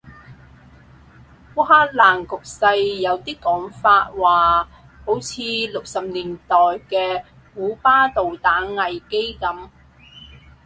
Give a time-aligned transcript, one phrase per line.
[1.55, 4.67] 烏克蘭局勢有啲講法話
[5.05, 6.55] 好似六十年代
[6.89, 9.69] 嘅古巴導彈危機噉